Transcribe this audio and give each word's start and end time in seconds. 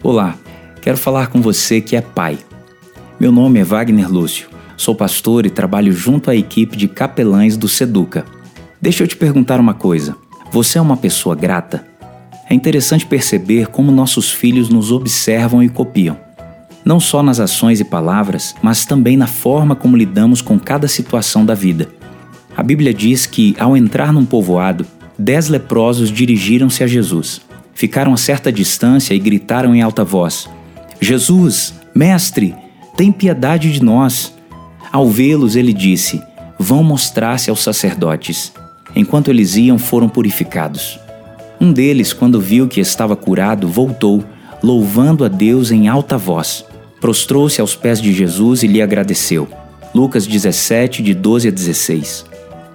Olá, 0.00 0.38
quero 0.80 0.96
falar 0.96 1.26
com 1.26 1.42
você 1.42 1.80
que 1.80 1.96
é 1.96 2.00
pai. 2.00 2.38
Meu 3.18 3.32
nome 3.32 3.58
é 3.58 3.64
Wagner 3.64 4.08
Lúcio, 4.08 4.48
sou 4.76 4.94
pastor 4.94 5.44
e 5.44 5.50
trabalho 5.50 5.92
junto 5.92 6.30
à 6.30 6.36
equipe 6.36 6.76
de 6.76 6.86
capelães 6.86 7.56
do 7.56 7.66
Seduca. 7.66 8.24
Deixa 8.80 9.02
eu 9.02 9.08
te 9.08 9.16
perguntar 9.16 9.58
uma 9.58 9.74
coisa: 9.74 10.14
você 10.52 10.78
é 10.78 10.80
uma 10.80 10.96
pessoa 10.96 11.34
grata? 11.34 11.84
É 12.48 12.54
interessante 12.54 13.04
perceber 13.04 13.66
como 13.66 13.90
nossos 13.90 14.30
filhos 14.30 14.68
nos 14.68 14.92
observam 14.92 15.64
e 15.64 15.68
copiam. 15.68 16.16
Não 16.84 17.00
só 17.00 17.20
nas 17.20 17.40
ações 17.40 17.80
e 17.80 17.84
palavras, 17.84 18.54
mas 18.62 18.86
também 18.86 19.16
na 19.16 19.26
forma 19.26 19.74
como 19.74 19.96
lidamos 19.96 20.40
com 20.40 20.60
cada 20.60 20.86
situação 20.86 21.44
da 21.44 21.54
vida. 21.54 21.88
A 22.56 22.62
Bíblia 22.62 22.94
diz 22.94 23.26
que, 23.26 23.56
ao 23.58 23.76
entrar 23.76 24.12
num 24.12 24.24
povoado, 24.24 24.86
dez 25.18 25.48
leprosos 25.48 26.08
dirigiram-se 26.08 26.84
a 26.84 26.86
Jesus 26.86 27.47
ficaram 27.78 28.12
a 28.12 28.16
certa 28.16 28.50
distância 28.50 29.14
e 29.14 29.20
gritaram 29.20 29.72
em 29.72 29.80
alta 29.80 30.02
voz: 30.02 30.50
Jesus, 31.00 31.72
Mestre, 31.94 32.52
tem 32.96 33.12
piedade 33.12 33.72
de 33.72 33.80
nós. 33.82 34.34
Ao 34.90 35.08
vê-los, 35.08 35.54
ele 35.54 35.72
disse: 35.72 36.20
Vão 36.58 36.82
mostrar-se 36.82 37.48
aos 37.48 37.62
sacerdotes. 37.62 38.52
Enquanto 38.96 39.28
eles 39.28 39.54
iam, 39.54 39.78
foram 39.78 40.08
purificados. 40.08 40.98
Um 41.60 41.72
deles, 41.72 42.12
quando 42.12 42.40
viu 42.40 42.66
que 42.66 42.80
estava 42.80 43.14
curado, 43.14 43.68
voltou, 43.68 44.24
louvando 44.60 45.24
a 45.24 45.28
Deus 45.28 45.70
em 45.70 45.86
alta 45.86 46.18
voz. 46.18 46.64
Prostrou-se 47.00 47.60
aos 47.60 47.76
pés 47.76 48.02
de 48.02 48.12
Jesus 48.12 48.64
e 48.64 48.66
lhe 48.66 48.82
agradeceu. 48.82 49.46
Lucas 49.94 50.26
17, 50.26 51.00
de 51.00 51.14
12 51.14 51.46
a 51.46 51.50
16. 51.52 52.26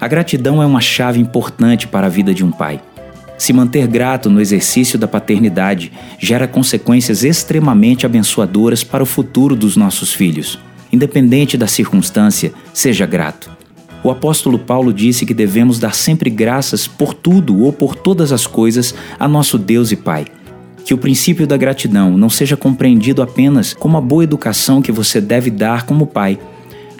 A 0.00 0.08
gratidão 0.08 0.60
é 0.60 0.66
uma 0.66 0.80
chave 0.80 1.20
importante 1.20 1.86
para 1.86 2.08
a 2.08 2.10
vida 2.10 2.34
de 2.34 2.44
um 2.44 2.50
pai. 2.50 2.80
Se 3.38 3.52
manter 3.52 3.86
grato 3.86 4.28
no 4.28 4.40
exercício 4.40 4.98
da 4.98 5.06
paternidade 5.06 5.92
gera 6.18 6.48
consequências 6.48 7.22
extremamente 7.22 8.04
abençoadoras 8.04 8.82
para 8.82 9.02
o 9.02 9.06
futuro 9.06 9.54
dos 9.54 9.76
nossos 9.76 10.12
filhos. 10.12 10.58
Independente 10.92 11.56
da 11.56 11.68
circunstância, 11.68 12.52
seja 12.74 13.06
grato. 13.06 13.48
O 14.02 14.10
apóstolo 14.10 14.58
Paulo 14.58 14.92
disse 14.92 15.24
que 15.24 15.34
devemos 15.34 15.78
dar 15.78 15.94
sempre 15.94 16.30
graças 16.30 16.86
por 16.86 17.14
tudo 17.14 17.62
ou 17.62 17.72
por 17.72 17.94
todas 17.94 18.32
as 18.32 18.46
coisas 18.46 18.94
a 19.18 19.28
nosso 19.28 19.56
Deus 19.56 19.92
e 19.92 19.96
Pai. 19.96 20.26
Que 20.84 20.94
o 20.94 20.98
princípio 20.98 21.46
da 21.46 21.56
gratidão 21.56 22.16
não 22.16 22.30
seja 22.30 22.56
compreendido 22.56 23.22
apenas 23.22 23.74
como 23.74 23.96
a 23.96 24.00
boa 24.00 24.24
educação 24.24 24.82
que 24.82 24.90
você 24.90 25.20
deve 25.20 25.50
dar 25.50 25.84
como 25.84 26.06
pai. 26.06 26.38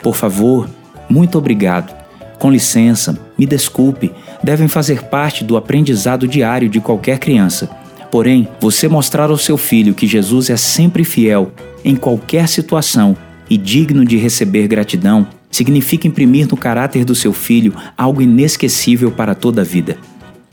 Por 0.03 0.15
favor, 0.15 0.69
muito 1.09 1.39
obrigado 1.39 1.97
com 2.39 2.51
licença, 2.51 3.19
me 3.39 3.47
desculpe, 3.47 4.13
devem 4.43 4.67
fazer 4.67 5.05
parte 5.05 5.45
do 5.45 5.57
aprendizado 5.57 6.27
diário 6.27 6.69
de 6.69 6.81
qualquer 6.81 7.19
criança. 7.19 7.71
Porém, 8.11 8.49
você 8.61 8.89
mostrar 8.89 9.31
ao 9.31 9.39
seu 9.39 9.57
filho 9.57 9.95
que 9.95 10.07
Jesus 10.07 10.51
é 10.51 10.57
sempre 10.57 11.05
fiel 11.05 11.53
em 11.85 11.95
qualquer 11.95 12.49
situação 12.49 13.17
e 13.49 13.57
digno 13.57 14.05
de 14.05 14.17
receber 14.17 14.67
gratidão 14.67 15.27
significa 15.51 16.07
imprimir 16.07 16.49
no 16.49 16.57
caráter 16.57 17.05
do 17.05 17.15
seu 17.15 17.33
filho 17.33 17.75
algo 17.97 18.21
inesquecível 18.21 19.11
para 19.11 19.35
toda 19.35 19.63
a 19.63 19.65
vida. 19.65 19.97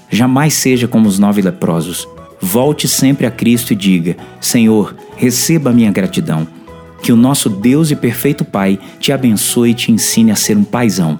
Jamais 0.10 0.54
seja 0.54 0.88
como 0.88 1.08
os 1.08 1.18
nove 1.18 1.42
leprosos. 1.42 2.08
Volte 2.40 2.88
sempre 2.88 3.26
a 3.26 3.32
Cristo 3.32 3.74
e 3.74 3.76
diga: 3.76 4.16
Senhor, 4.40 4.96
receba 5.18 5.70
a 5.70 5.74
minha 5.74 5.92
gratidão. 5.92 6.48
Que 7.02 7.12
o 7.12 7.16
nosso 7.16 7.50
Deus 7.50 7.92
e 7.92 7.96
perfeito 7.96 8.44
Pai 8.44 8.80
te 9.00 9.12
abençoe 9.12 9.72
e 9.72 9.74
te 9.74 9.92
ensine 9.92 10.32
a 10.32 10.36
ser 10.36 10.58
um 10.58 10.64
paizão. 10.64 11.20